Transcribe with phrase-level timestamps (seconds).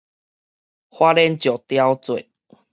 [0.89, 2.27] 花蓮石雕節